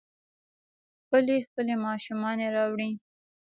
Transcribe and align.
ښکلې، 1.01 1.37
ښکلې 1.47 1.75
ماشومانې 1.85 2.47
راوړي 2.55 2.91